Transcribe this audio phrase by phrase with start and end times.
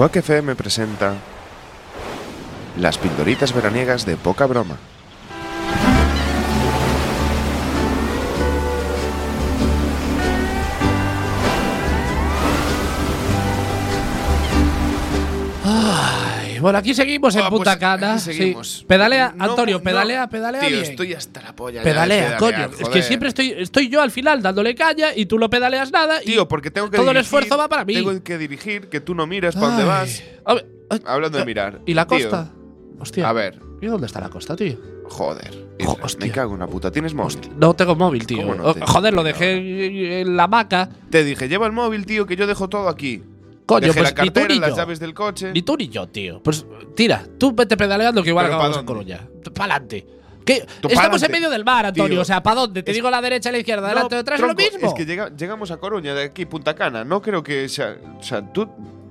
[0.00, 1.12] Quack FM presenta
[2.78, 4.78] Las pildoritas veraniegas de poca broma.
[16.60, 18.18] Bueno, aquí seguimos en Ah, Punta pues, Cana.
[18.18, 18.54] sí.
[18.86, 20.82] Pedalea, No, Antonio, no, pedalea, pedalea Tío, bien.
[20.82, 21.78] estoy hasta la polla.
[21.80, 22.70] ya Pedalea, coño.
[22.78, 26.20] Es que siempre estoy, estoy yo al final dándole caña y tú no pedaleas nada.
[26.20, 27.94] Tío, porque tengo que todo el dirigir, esfuerzo va para mí.
[27.94, 30.22] Tengo que dirigir, que tú no miras para dónde vas.
[30.44, 31.80] A ver, ay, Hablando de mirar.
[31.86, 32.50] ¿Y la Tío, costa?
[32.98, 33.28] Hostia.
[33.28, 34.76] A ver, ¿Y dónde está la costa, tío?
[35.04, 35.66] joder.
[35.84, 35.98] Jo-.
[36.20, 36.90] Me cago en la puta.
[36.92, 37.38] ¿Tienes móvil?
[37.56, 38.42] No tengo móvil, tío.
[38.42, 40.88] ¿Cómo no Oh, tienes Joder, lo dejé en la hamaca.
[41.10, 43.22] Te dije, lleva el móvil, tío, que yo dejo todo aquí.
[43.74, 44.76] Coño, Dejé pues la ni tú cartera, ni las yo.
[44.76, 45.52] llaves del coche.
[45.52, 46.42] Ni tú ni yo, tío.
[46.42, 46.66] Pues
[46.96, 48.86] tira, tú vete pedaleando que igual ¿Pero acabamos en?
[48.86, 49.28] Coruña.
[49.54, 50.06] Pa'lante.
[50.44, 50.66] ¿Qué?
[50.80, 52.08] Tú Estamos en medio del mar, Antonio.
[52.10, 52.82] Tío, o sea, ¿para dónde?
[52.82, 54.88] Te es- digo la derecha, la izquierda, No, adelante, detrás, tronco, es lo mismo.
[54.88, 57.04] Es que llega- llegamos a Coruña de aquí, Punta Cana.
[57.04, 57.96] No creo que sea.
[58.18, 58.68] O sea, tú.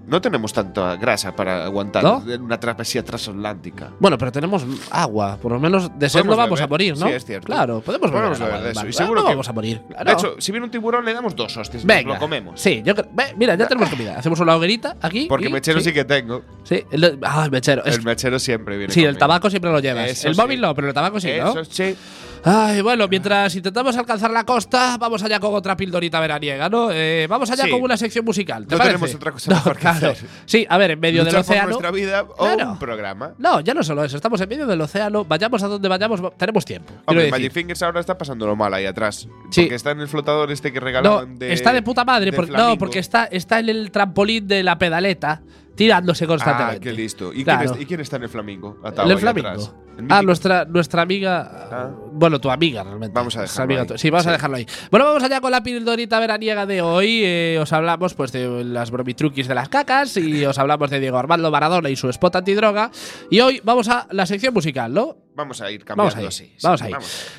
[0.10, 2.04] No tenemos tanta grasa para aguantar
[2.40, 3.92] una travesía transatlántica.
[4.00, 5.38] Bueno, pero tenemos agua.
[5.42, 6.64] Por lo menos de sed no vamos beber.
[6.64, 7.08] a morir, ¿no?
[7.08, 7.46] Sí, es cierto.
[7.46, 9.82] Claro, podemos beber, Podemos agua beber de eso, y seguro no que- vamos a morir.
[9.88, 10.06] claro.
[10.06, 11.86] De hecho, si viene un tiburón, le damos dos hostias.
[11.86, 12.14] Venga.
[12.14, 12.60] lo comemos.
[12.60, 12.94] Sí, yo
[13.38, 14.18] mira, ya tenemos comida.
[14.18, 15.28] Hacemos una hoguerita aquí.
[15.30, 16.42] Porque y- mechero sí, sí que tengo.
[16.64, 17.84] Sí, el, ah, el mechero.
[17.86, 18.94] El mechero siempre viene.
[18.94, 20.10] sí, el tabaco siempre lo llevas.
[20.10, 20.42] Eso el sí.
[20.42, 21.50] móvil no, pero el tabaco sí, ¿no?
[21.52, 21.96] Eso sí.
[22.44, 26.90] Ay, bueno, mientras intentamos alcanzar la costa, vamos allá con otra pildorita veraniega, ¿no?
[26.92, 27.70] Eh, vamos allá Sí.
[27.70, 28.66] con una sección musical.
[28.66, 28.96] ¿te No parece?
[28.98, 30.10] tenemos otra cosa No, mejor que claro.
[30.12, 30.30] hacer.
[30.46, 31.70] Sí, a ver, en medio Luchar del por océano.
[31.70, 32.72] nuestra vida o Claro.
[32.72, 33.34] un programa.
[33.38, 36.32] No, ya no solo eso, estamos en medio del océano, vayamos a donde vayamos, va-
[36.32, 36.94] tenemos tiempo.
[37.06, 37.30] Hombre.
[37.30, 39.28] Magic Fingers ahora está pasándolo mal ahí atrás.
[39.52, 39.62] Sí.
[39.64, 41.52] Porque está en el flotador este que No, regalaban de.
[41.54, 45.42] está de puta madre, de no, porque está, está en el trampolín de la pedaleta,
[45.76, 46.80] tirándose Ah, constantemente.
[46.80, 47.34] qué listo.
[47.34, 47.60] ¿Y, Claro.
[47.64, 48.78] quién, es- y quién está en el flamingo?
[48.84, 49.50] Atado ¿En el ahí flamingo?
[49.50, 49.72] atrás.
[50.10, 51.68] Ah, nuestra, nuestra amiga.
[51.72, 51.90] Ah.
[52.12, 53.14] Bueno, tu amiga realmente.
[53.14, 53.98] Vamos a dejarlo amiga ahí.
[53.98, 54.66] Sí, vamos a dejarlo ahí.
[54.92, 57.22] Bueno, vamos allá con la pildorita veraniega de hoy.
[57.24, 61.18] Eh, os hablamos pues de las bromitruquis de las cacas y os hablamos de Diego
[61.18, 62.92] Armando Maradona y su spot antidroga.
[63.30, 65.18] Y hoy vamos a la sección musical, ¿no?
[65.36, 66.28] Vamos a ir Vamos cambiando ahí.
[66.28, 66.46] así.
[66.46, 66.94] sí, vamos ahí.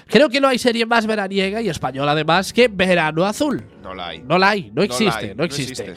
[0.06, 3.62] Creo que no hay serie más veraniega y española además que Verano Azul.
[3.90, 4.22] No la hay.
[4.26, 5.94] No la hay, no existe, no existe.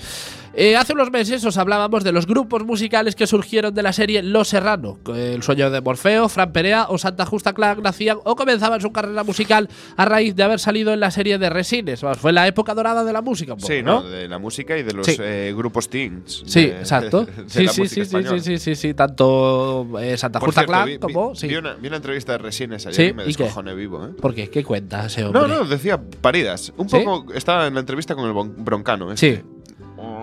[0.55, 4.21] Eh, hace unos meses os hablábamos de los grupos musicales que surgieron de la serie
[4.21, 4.99] Los Serrano.
[5.07, 9.23] El sueño de Morfeo, Fran Perea o Santa Justa Clan nacían o comenzaban su carrera
[9.23, 9.67] musical
[9.97, 12.01] a raíz de haber salido en la serie de Resines.
[12.19, 14.03] Fue la época dorada de la música, un poco, Sí, ¿no?
[14.03, 15.17] de la música y de los Sí.
[15.19, 16.43] eh, grupos teens.
[16.45, 17.25] Sí, de- exacto.
[17.25, 18.37] de sí, sí, sí, sí, española.
[18.37, 21.33] sí, sí, sí, sí, tanto eh, Santa Por Justa cierto, Clan vi, vi- como.
[21.33, 21.47] sí.
[21.47, 24.09] vi una, vi una entrevista de Resines ayer Sí, y me descojoné vivo, ¿eh?
[24.21, 24.51] ¿Por qué?
[24.51, 25.41] ¿Qué cuenta ese hombre?
[25.41, 26.71] No, no, decía paridas.
[26.77, 27.33] Un poco.
[27.33, 29.15] Estaba en la entrevista con el broncano.
[29.15, 29.39] Sí.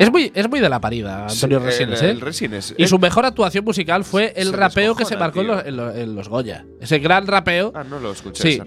[0.01, 2.11] Es muy, es muy de la parida, Antonio Sí, Resines, el, ¿eh?
[2.13, 2.75] el Resines.
[2.79, 5.67] Y Eh, su mejor actuación musical fue el se rapeo que se marcó en los,
[5.67, 6.65] en los- en los Goya.
[6.81, 7.71] Ese gran rapeo.
[7.75, 8.43] Ah, no lo escuché.
[8.43, 8.61] Sí,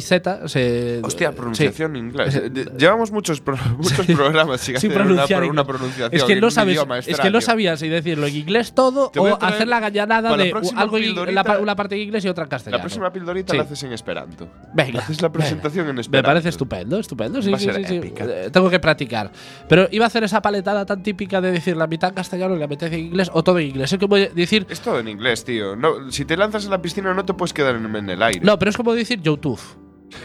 [0.00, 2.32] Zeta, se Hostia, pronunciación en inglés.
[2.32, 2.40] Sí.
[2.44, 5.66] Eh, de- Llevamos muchos, pro- muchos programas sin, una, pronunciar pro- una inglés.
[5.76, 6.10] pronunciación.
[6.14, 6.78] Es que en no sabes,
[7.08, 10.96] es que no sabías si decirlo en inglés todo o hacer la gallanada de algo
[11.32, 12.78] la una parte en inglés y otra en castellano.
[12.78, 13.56] La próxima pildorita Sí.
[13.56, 14.48] la haces en Esperanto.
[14.74, 15.00] Venga.
[15.00, 16.28] Haces la presentación en Me Esperanto.
[16.28, 17.42] parece estupendo, estupendo.
[17.42, 18.12] Sí, sí, ser sí, sí.
[18.16, 19.30] Eh, Tengo que practicar.
[19.68, 22.58] Pero iba a hacer esa paletada tan típica de decir la mitad en castellano y
[22.58, 23.92] la mitad en inglés o todo en inglés.
[23.92, 24.66] Es como decir.
[24.68, 25.76] Es todo en inglés, tío.
[25.76, 28.40] No, si te lanzas en la piscina no te puedes quedar en, en el aire.
[28.42, 29.60] No, pero es como decir YouTube.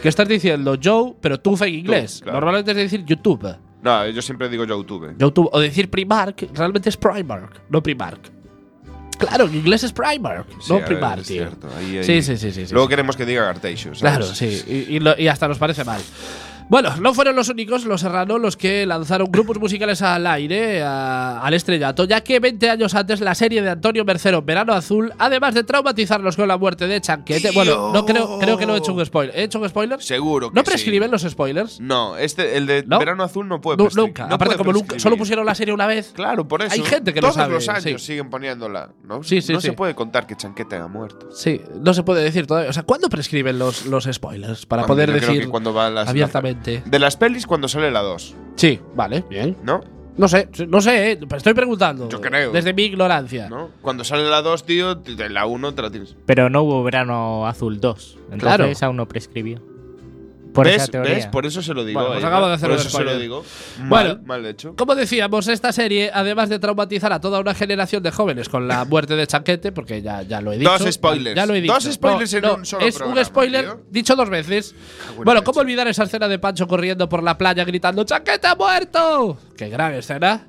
[0.00, 2.20] Que estás diciendo Joe, pero tuf en inglés.
[2.22, 2.36] claro.
[2.38, 3.56] Normalmente es decir YouTube.
[3.82, 5.16] No, yo siempre digo YouTube.
[5.18, 5.48] YouTube.
[5.52, 8.30] O decir Primark, realmente es Primark, no Primark.
[9.18, 11.36] Claro, en inglés es Primark, Sí, no ver, Primark, es tío.
[11.42, 11.68] cierto.
[11.76, 12.72] Ahí- ahí- Sí, sí, sí, sí.
[12.72, 12.90] Luego sí.
[12.90, 13.52] queremos que diga.
[13.54, 13.98] ¿sabes?
[14.00, 14.62] Claro, sí.
[14.68, 16.00] Y, y lo- y hasta nos parece mal.
[16.68, 21.40] Bueno, no fueron los únicos, los Serrano, los que lanzaron grupos musicales al aire, a-
[21.40, 25.54] al estrellato, ya que 20 años antes la serie de Antonio Mercero, Verano Azul, además
[25.54, 27.50] de traumatizarlos con la muerte de Chanquete.
[27.52, 29.36] Bueno, no creo, creo que no he hecho un spoiler.
[29.36, 30.02] ¿He hecho un spoiler?
[30.02, 30.66] Seguro que ¿No sí.
[30.70, 31.78] prescriben los spoilers?
[31.80, 32.98] No, este, el de ¿No?
[32.98, 34.08] Verano Azul no puede prescribir.
[34.08, 34.26] nunca.
[34.26, 36.12] No Aparte, como nunca, solo pusieron la serie una vez.
[36.14, 36.72] Claro, por eso.
[36.74, 38.06] Hay gente que lo Todos sabe, los años sí.
[38.12, 38.90] siguen poniéndola.
[39.04, 39.66] No, Sí, sí, no sí.
[39.68, 41.28] se puede contar que Chanquete ha muerto.
[41.32, 42.70] Sí, no se puede decir todavía.
[42.70, 44.64] O sea, ¿cuándo prescriben los, los spoilers?
[44.66, 46.61] Para poder decir que cuando va las, abiertamente.
[46.62, 49.56] De las pelis cuando sale la 2, Sí, vale, bien.
[49.62, 49.80] ¿no?
[50.16, 52.06] No sé, no sé, eh, pero estoy preguntando.
[52.10, 52.52] Yo creo.
[52.52, 53.48] Desde mi ignorancia.
[53.48, 53.70] ¿No?
[53.80, 56.14] Cuando sale la 2, tío, de la 1 te la tienes.
[56.26, 58.18] Pero no hubo verano azul 2.
[58.30, 58.70] Entonces Claro.
[58.82, 59.62] aún no prescribió.
[60.52, 60.82] Por ¿Ves?
[60.82, 61.14] esa teoría.
[61.14, 61.26] ¿Ves?
[61.26, 61.98] Por eso se lo digo.
[62.00, 62.28] Bueno, pues ella.
[62.28, 63.44] acabo de hacer Por eso se lo digo.
[63.88, 64.14] Bueno.
[64.16, 64.74] Mal, mal hecho.
[64.76, 68.84] Como decíamos, esta serie, además de traumatizar a toda una generación de jóvenes con la
[68.84, 70.70] muerte de Chanquete, porque ya, ya lo he dicho.
[70.78, 71.36] Dos spoilers.
[71.36, 71.72] Ya lo he dicho.
[71.74, 73.80] Dos spoilers en un solo Es programa, un spoiler tío.
[73.90, 74.74] dicho dos veces.
[75.16, 78.54] en Bueno, ¿cómo olvidar esa escena de Pancho corriendo por la playa gritando ¡Chanquete ha
[78.54, 79.38] muerto!
[79.56, 80.48] ¡Qué gran escena!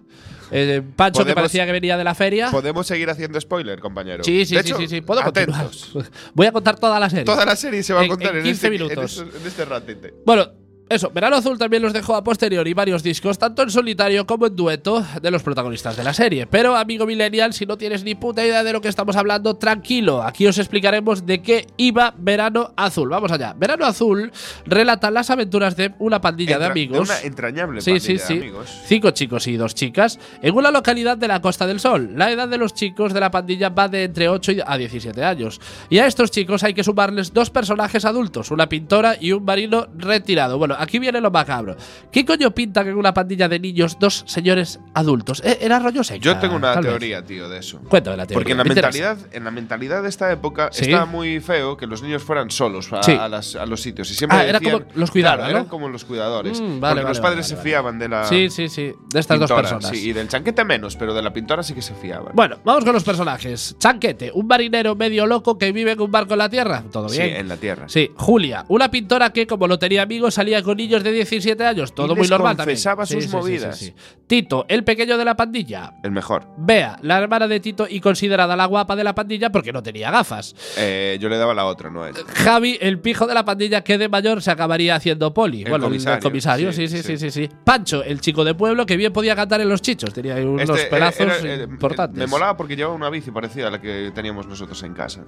[0.53, 2.51] Eh, Pancho que parecía que venía de la feria.
[2.51, 4.23] ¿Podemos seguir haciendo spoiler, compañero?
[4.23, 5.01] Sí, sí, De sí, hecho, sí, sí.
[5.01, 5.57] Puedo atentos.
[5.91, 6.11] continuar.
[6.33, 7.25] Voy a contar toda la serie.
[7.25, 9.17] Toda la serie se va a En- contar en en, 15 este, minutos.
[9.19, 10.13] En, este, en este ratete.
[10.25, 10.47] Bueno,
[10.89, 14.55] Eso, Verano Azul también los dejó a posteriori varios discos, tanto en solitario como en
[14.55, 16.45] dueto, de los protagonistas de la serie.
[16.45, 20.21] Pero, amigo Millennial, si no tienes ni puta idea de lo que estamos hablando, tranquilo.
[20.21, 23.09] Aquí os explicaremos de qué iba Verano Azul.
[23.09, 23.55] Vamos allá.
[23.57, 24.31] Verano Azul
[24.65, 27.09] relata las aventuras de una pandilla de amigos.
[27.09, 28.33] una entrañable Sí, sí, pandilla sí.
[28.35, 28.69] de amigos.
[28.85, 32.11] Cinco chicos y dos chicas en una localidad de la Costa del Sol.
[32.17, 35.23] La edad de los chicos de la pandilla va de entre 8 y- a 17
[35.23, 35.59] años.
[35.89, 39.87] Y a estos chicos hay que sumarles dos personajes adultos, una pintora y un marino
[39.97, 40.57] retirado.
[40.57, 41.75] Bueno, aquí viene lo macabro.
[42.11, 45.41] ¿Qué coño pintan en una pandilla de niños dos señores adultos?
[45.45, 46.23] Eh, ¿Era rollo secta?
[46.23, 46.81] Yo tengo una vez.
[46.81, 47.79] teoría, tío, de eso.
[47.89, 48.35] Cuéntame la teoría.
[48.39, 48.97] Porque en la me interesa.
[48.97, 50.85] mentalidad, en la mentalidad de esta época Sí.
[50.85, 53.11] estaba muy feo que los niños fueran solos a, Sí.
[53.13, 54.09] a las- a los sitios.
[54.11, 55.57] Y siempre Ah, era como los cuidaban, Claro, ¿no?
[55.59, 56.59] eran como los cuidadores.
[56.59, 58.91] Mm, vale, porque vale, los padres vale, se fiaban de la Sí, sí, sí.
[59.13, 59.89] De estas dos personas.
[59.89, 62.33] sí, y del chanquete menos, pero de la pintora sí que se fiaban.
[62.33, 63.75] Bueno, vamos con los personajes.
[63.79, 66.83] Chanquete, un marinero medio loco que vive en un barco en la tierra.
[66.91, 67.35] Todo sí, bien.
[67.37, 67.87] en la tierra.
[67.89, 71.93] Sí, Julia, una pintora que, como lo tenía amigos, salía con niños de 17 años.
[71.93, 73.77] Todo Y muy les normal confesaba sus sí, movidas.
[73.77, 73.93] sí, sí.
[74.27, 75.93] Tito, el pequeño de la pandilla.
[76.03, 76.47] El mejor.
[76.57, 80.09] Bea, la hermana de Tito y considerada la guapa de la pandilla porque no tenía
[80.11, 80.55] gafas.
[80.77, 82.19] Eh, yo le daba la otra, no a ella.
[82.33, 85.63] Javi, el pijo de la pandilla que de mayor se acabaría haciendo poli.
[85.63, 88.97] El bueno, comisario, el comisario, sí sí, sí, sí, Pancho, el chico de pueblo que
[88.97, 90.13] bien podía cantar en los chichos.
[90.13, 92.17] Tenía unos Este, era- eh, importantes.
[92.17, 95.23] Me molaba porque llevaba una bici parecida a la que teníamos nosotros en casa.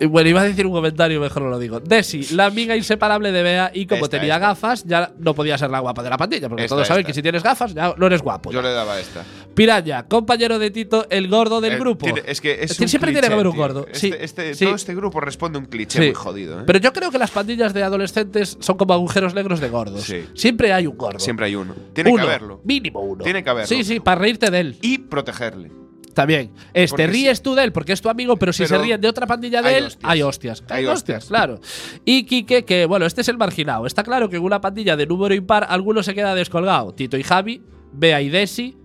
[0.00, 1.78] Eh, Bueno, iba a decir un comentario, mejor no lo digo.
[1.80, 4.48] Desi, la amiga inseparable de Bea, y como Esta, tenía esta.
[4.48, 7.14] gafas, ya no podía ser la guapa de la pandilla, porque Esta, todos saben que
[7.14, 8.50] si tienes gafas ya no eres guapo.
[8.50, 8.68] Yo ya.
[8.68, 9.24] le daba esta.
[9.54, 12.04] Piraña, compañero de Tito, el gordo del Eh, grupo.
[12.06, 13.86] tiene- es que es Siempre tiene que haber un gordo.
[13.86, 14.64] Este- Sí, este- sí.
[14.64, 16.04] Todo este grupo responde a un cliché Sí.
[16.06, 16.60] muy jodido.
[16.60, 16.64] ¿eh?
[16.66, 20.02] Pero yo creo que las pandillas de adolescentes son como agujeros negros de gordos.
[20.04, 20.24] Sí.
[20.34, 21.18] Siempre hay un gordo.
[21.18, 21.74] Siempre hay uno.
[21.92, 22.60] Tiene uno, que haberlo.
[22.64, 23.22] Mínimo uno.
[23.24, 23.68] Tiene que haberlo.
[23.68, 24.78] Sí, sí, para reírte de él.
[24.82, 25.70] Y protegerle.
[26.14, 26.50] También.
[26.74, 29.00] Es, te ríes tú de él porque es tu amigo, pero si Pero se ríen
[29.00, 30.10] de otra pandilla de él, hostias.
[30.10, 30.64] hay hostias.
[30.68, 31.26] Hay hostias.
[31.26, 31.60] claro.
[32.04, 33.86] Y Quique, que bueno, este es el marginado.
[33.86, 36.92] Está claro que en una pandilla de número impar, alguno se queda descolgado.
[36.94, 37.62] Tito y Javi,
[37.92, 38.76] Bea y Desi,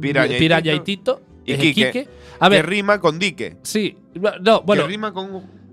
[0.00, 2.08] Piraña y Piraña y Tito, y eh, Quique,
[2.40, 3.58] A que ver, rima con dique.
[3.62, 3.96] sí.
[4.42, 4.82] No, bueno.
[4.82, 5.63] que rima con.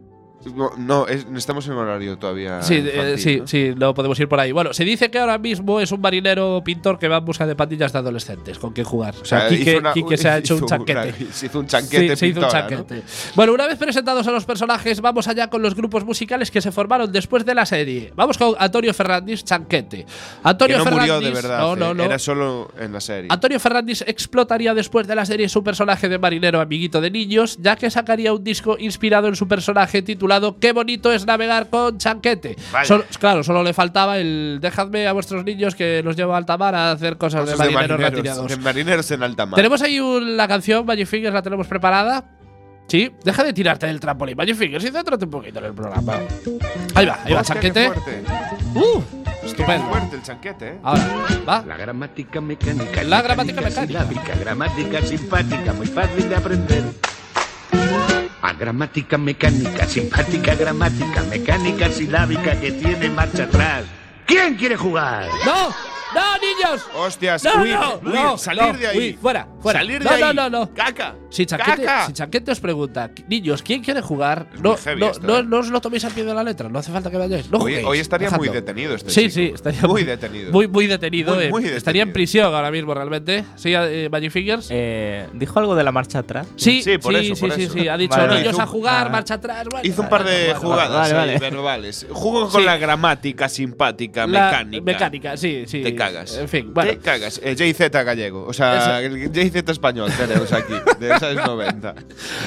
[0.56, 2.62] No, No, es- estamos en horario todavía.
[2.62, 3.48] Sí, eh, infantil, sí, ¿no?
[3.48, 4.52] sí, no podemos ir por ahí.
[4.52, 7.56] Bueno, se dice que ahora mismo es un marinero pintor que va en busca de
[7.56, 9.14] pandillas de adolescentes con qué jugar.
[9.22, 11.00] O sea, sea, Quique, una- Quique se ha hecho un chanquete.
[11.00, 12.70] una- se hizo un chanquete Sí, se hizo un pintora, ¿no?
[12.70, 13.04] chanquete.
[13.36, 16.72] Bueno, una vez presentados a los personajes, vamos allá con los grupos musicales que se
[16.72, 18.12] formaron después de la serie.
[18.16, 20.06] Vamos con Antonio Fernández, Chanquete.
[20.42, 21.14] Antonio Que no Fernández.
[21.16, 21.60] murió de verdad.
[21.60, 22.04] No, eh, no, no.
[22.06, 23.28] Era solo en la serie.
[23.30, 27.76] Antonio Fernández explotaría después de la serie su personaje de marinero amiguito de niños, ya
[27.76, 32.56] que sacaría un disco inspirado en su personaje titulado Qué bonito es navegar con chanquete.
[32.86, 36.58] Solo- claro, solo le faltaba el dejadme a vuestros niños que los llevo a alta
[36.58, 38.48] mar a hacer cosas, Cosas de de marineros, marineros, retirados.
[38.50, 39.56] de marineros en alta mar.
[39.56, 42.24] Tenemos ahí un- la canción Magic Fingers, la tenemos preparada.
[42.88, 46.14] Sí, deja de tirarte del trampolín, Magic Fingers, y céntrate un poquito en el programa.
[46.96, 47.90] Ahí va, ahí va, chanquete.
[48.76, 49.02] Uh,
[49.42, 49.88] Qué estupendo.
[49.88, 50.80] fuerte el chanquete, ¿eh?
[50.84, 51.08] Ahora,
[51.48, 51.64] va.
[51.66, 53.04] La gramática mecánica.
[53.04, 53.88] La gramática mecánica.
[53.88, 56.84] silábica, gramática simpática, muy fácil de aprender.
[58.52, 63.86] A gramática mecánica, simpática gramática, mecánica silábica que tiene marcha atrás.
[64.26, 65.26] ¿Quién quiere jugar?
[65.46, 65.70] ¡No!
[66.14, 66.86] ¡No, niños!
[66.94, 69.14] Hostias, No, no, no, salir no, de ahí.
[69.22, 69.80] fuera, fuera.
[69.80, 70.22] Salir de No, ahí.
[70.22, 70.74] no, no, no.
[70.74, 71.16] Caca.
[71.32, 72.06] Si Chanquete, Caca.
[72.08, 74.48] si Chanquete os pregunta, niños, ¿quién quiere jugar?
[74.62, 75.44] No, no, esto, no, ¿eh?
[75.44, 77.50] no os lo toméis al pie de la letra, no hace falta que vayáis.
[77.50, 79.34] No Hoy, estaría muy detenido este Sí, chico.
[79.34, 80.52] sí, estaría muy detenido.
[80.52, 81.34] Muy, muy detenido.
[81.36, 81.50] Muy, eh.
[81.50, 82.14] muy Estaría en detenido.
[82.14, 83.46] prisión ahora mismo, realmente.
[83.56, 84.68] Sí, eh, Magic Fingers.
[84.72, 86.48] Eh, ¿Dijo algo de la marcha atrás?
[86.58, 87.74] Sí, Sí, por sí, eso, sí, por sí, eso.
[87.74, 87.88] sí.
[87.88, 89.10] Ha dicho Vale, niños a jugar, ah.
[89.10, 89.66] marcha atrás.
[89.72, 91.40] bueno, Hizo un par de bueno, jugadas vale, vale.
[91.40, 92.06] verbales.
[92.12, 92.66] Jugó con Sí.
[92.66, 94.84] la gramática simpática, La- mecánica.
[94.84, 95.82] Mecánica, sí, sí.
[95.82, 96.36] Te cagas.
[96.38, 96.92] En fin, bueno.
[96.92, 97.40] Te cagas.
[97.42, 98.46] Eh, JZ gallego.
[98.46, 100.74] O sea, JZ español tenemos aquí.
[101.28, 101.96] De esos 90.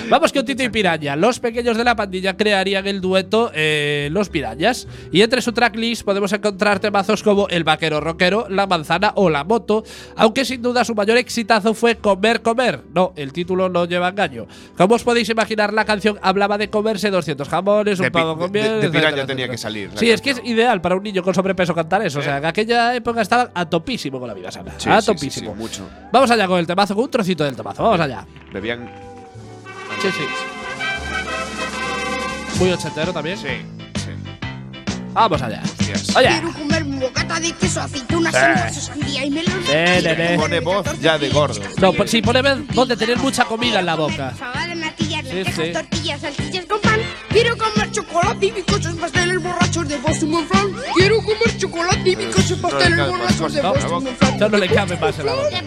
[0.09, 1.17] Vamos con Tito y Piraña.
[1.17, 4.87] Los pequeños de la pandilla crearían el dueto eh, Los Pirañas.
[5.13, 9.45] Y entre su tracklist podemos encontrar temazos como El vaquero rockero, La manzana o La
[9.45, 9.85] moto.
[10.17, 12.81] Aunque sin duda su mayor exitazo fue Comer, comer.
[12.95, 14.47] No, el título no lleva engaño.
[14.77, 18.53] Como os podéis imaginar, la canción hablaba de comerse 200 jamones, un De pavo con
[18.53, 18.71] de- miel.
[18.73, 19.51] de etcétera, Piraña tenía etcétera.
[19.53, 20.57] que salir Sí, es que es canción.
[20.57, 22.19] ideal para un niño con sobrepeso cantar eso.
[22.19, 22.39] O sea, Eh.
[22.39, 24.73] en aquella época estaban a topísimo con la vida sana.
[24.79, 25.53] Sí, a sí, sí, topísimo.
[25.53, 25.89] sí, mucho.
[26.13, 27.83] Vamos allá con el temazo, con un trocito del temazo.
[27.83, 28.27] Vamos allá.
[28.65, 28.89] Bebían.
[30.01, 30.25] Sí, sí.
[32.59, 33.37] Muy ochentero también.
[33.37, 33.49] Sí,
[33.97, 34.11] sí.
[35.13, 35.61] Vamos allá.
[35.63, 36.17] Hostias.
[36.17, 36.29] Oye.
[36.29, 39.63] Quiero comerme un bocata de queso, aceitunas, nueces, sandía y melón.
[40.39, 41.61] Pone voz ya de gordo.
[41.79, 42.41] No, pues sí, pone
[42.73, 44.31] voz de tener mucha comida en la boca.
[44.31, 45.73] Fabada, natillas, Sí, lentejas, sí.
[45.73, 47.01] tortillas, salchichas con pan.
[47.29, 50.75] Quiero comer chocolate y bizcochos, pasteles borrachos de Boston.
[50.97, 54.05] Quiero comer chocolate y bizcochos, pasteles borrachos de Boston
[54.51, 55.63] no le cabe más en la boca.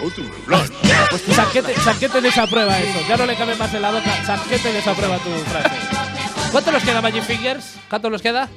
[0.00, 0.70] De.
[1.10, 2.98] Pues Sanquete, Sanquete desaprueba eso.
[3.08, 4.24] Ya no le cabe más en la boca.
[4.24, 5.76] Sanquete desaprueba tu frase.
[6.50, 7.76] ¿Cuánto nos queda, Magic Fingers?
[7.88, 8.48] ¿Cuánto nos queda?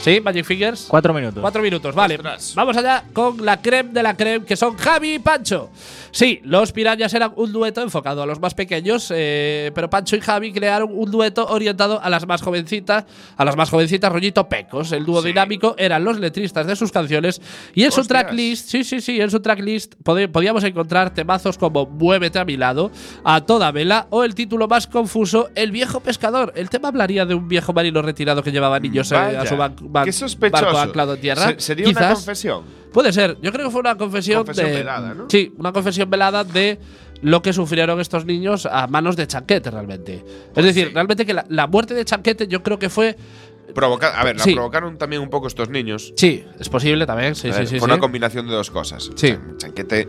[0.00, 0.18] ¿Sí?
[0.20, 0.86] Magic Fingers.
[0.88, 1.40] Cuatro minutos.
[1.42, 2.14] Cuatro minutos, vale.
[2.14, 2.54] Ostras.
[2.54, 5.68] Vamos allá con la creme de la creme, que son Javi y Pancho.
[6.10, 10.20] Sí, los pirañas eran un dueto enfocado a los más pequeños, eh, pero Pancho y
[10.20, 13.04] Javi crearon un dueto orientado a las más jovencitas,
[13.36, 14.90] a las más jovencitas, rollito pecos.
[14.92, 17.40] El dúo dinámico eran los letristas de sus canciones
[17.74, 22.38] y en su tracklist, sí, sí, sí, en su tracklist podíamos encontrar temazos como Muévete
[22.38, 22.90] a mi lado,
[23.22, 26.52] A toda vela o el título más confuso, El viejo pescador.
[26.56, 29.56] El tema hablaría de un viejo marino retirado que llevaba niños eh, Vaya, a su
[29.56, 30.64] ban- qué sospechoso.
[30.64, 31.46] barco anclado en tierra.
[31.52, 32.64] Se- sería una confesión.
[32.92, 33.36] Puede ser.
[33.40, 34.76] Yo creo que fue una confesión, Confesión de.
[34.78, 35.26] velada, ¿no?
[35.30, 36.78] Sí, una confesión velada de
[37.22, 40.24] lo que sufrieron estos niños a manos de Chanquete, realmente.
[40.56, 40.94] Es decir, sí.
[40.94, 43.16] realmente que la, la muerte de Chanquete yo creo que fue.
[43.74, 44.54] Provoca- a ver, la Sí.
[44.54, 46.12] provocaron también un poco estos niños.
[46.16, 47.36] Sí, es posible también.
[47.36, 47.78] Sí, A sí, ver, sí.
[47.78, 47.92] fue sí.
[47.92, 49.10] una combinación de dos cosas.
[49.14, 49.28] Sí.
[49.28, 50.08] Chan- Chanquete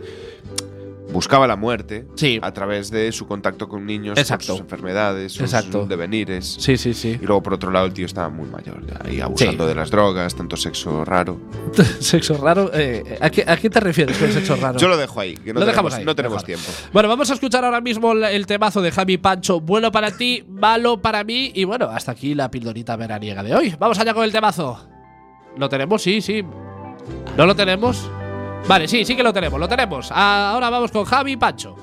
[1.12, 2.38] buscaba la muerte Sí.
[2.42, 4.46] a través de su contacto con niños, Exacto.
[4.48, 5.86] con sus enfermedades, sus Exacto.
[5.86, 6.56] devenires.
[6.58, 7.18] Sí, sí, sí.
[7.20, 9.68] Y luego, por otro lado, el tío estaba muy mayor, ya, y abusando Sí.
[9.68, 11.40] de las drogas, tanto sexo raro.
[12.00, 12.70] sexo raro.
[12.74, 14.78] eh, ¿a, qué, a qué te refieres con sexo raro?
[14.78, 16.64] Yo lo dejo ahí, que no Lo tenemos, dejamos ahí, no tenemos tiempo.
[16.92, 19.60] Bueno, vamos a escuchar ahora mismo el, el temazo de Javi Pancho.
[19.60, 21.52] Bueno para ti, malo para mí.
[21.54, 23.74] Y bueno, hasta aquí la pildorita veraniega de hoy.
[23.78, 24.88] Vamos allá con el temazo.
[25.56, 26.02] ¿Lo tenemos?
[26.02, 26.42] Sí, sí.
[27.36, 28.08] ¿No lo tenemos?
[28.68, 30.10] Vale, sí, sí que lo tenemos, lo tenemos.
[30.12, 31.76] Ahora vamos con Javi Pancho.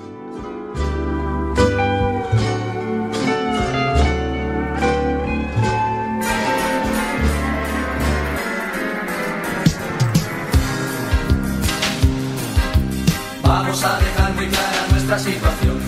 [13.44, 15.78] Vamos a dejar muy clara nuestra situación.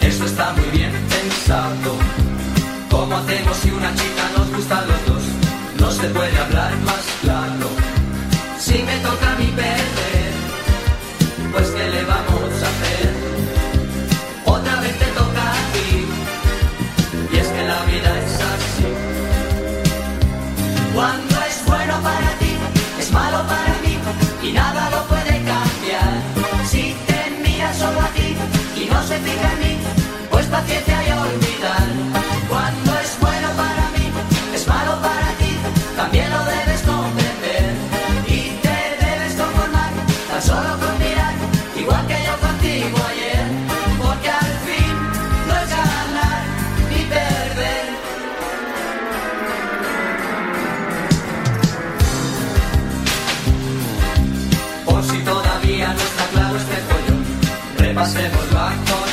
[0.00, 1.94] Eso está muy bien pensado.
[2.90, 5.22] ¿Cómo hacemos si una chica nos gusta a los dos?
[5.78, 6.97] No se puede hablar más
[30.30, 31.88] pues paciencia y olvidar.
[32.48, 34.10] Cuando es bueno para mí,
[34.54, 35.56] es malo para ti,
[35.96, 37.74] también lo debes comprender
[38.26, 39.90] y te debes conformar
[40.30, 41.34] tan solo con mirar,
[41.76, 43.46] igual que yo contigo ayer,
[44.02, 44.94] porque al fin
[45.46, 46.42] no es ganar
[46.90, 47.88] ni perder.
[54.86, 57.24] Por si todavía no está claro este follón,
[57.78, 59.07] repasemos lo acordado.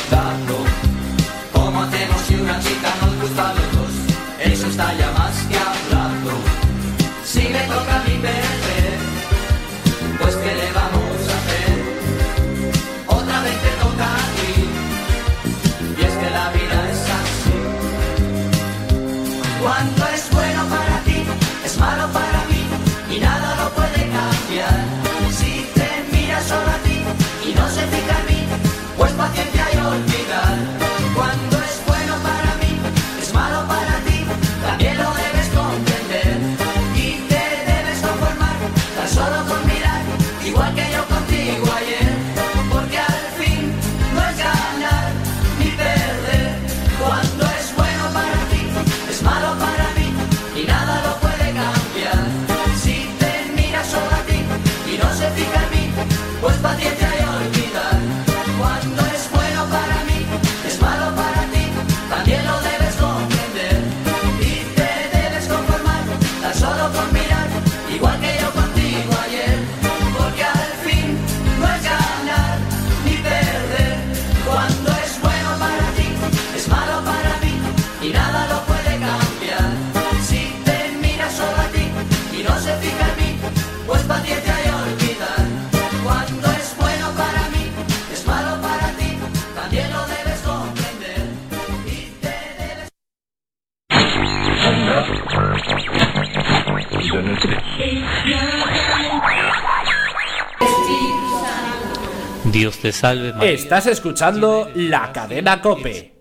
[102.52, 103.50] Dios te salve María.
[103.50, 106.14] Estás escuchando la cadena Cope.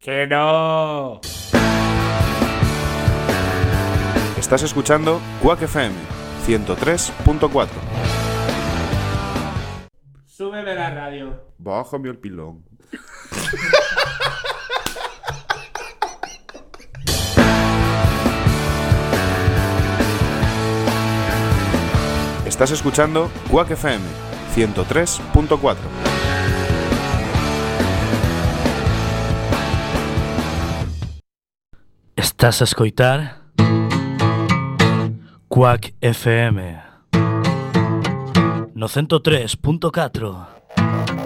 [0.00, 1.20] ¡Que no!
[4.38, 6.15] Estás escuchando Quack FM
[6.46, 7.68] 103.4.
[10.26, 11.52] Súbeme la radio.
[11.58, 12.64] Bájame el pilón.
[22.46, 24.04] Estás escuchando Quack FM
[24.54, 25.76] 103.4.
[32.14, 33.45] Estás a escoitar
[35.56, 36.82] Quack FM.
[38.74, 41.25] No 103.4.